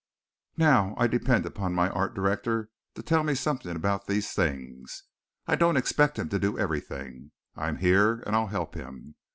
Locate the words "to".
2.95-3.03, 6.29-6.39